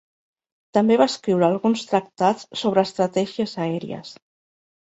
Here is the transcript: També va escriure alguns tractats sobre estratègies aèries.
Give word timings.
També 0.77 0.97
va 1.01 1.07
escriure 1.11 1.47
alguns 1.49 1.83
tractats 1.91 2.49
sobre 2.63 2.87
estratègies 2.89 3.55
aèries. 3.67 4.19